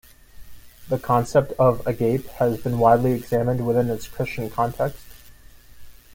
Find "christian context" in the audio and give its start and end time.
4.07-5.05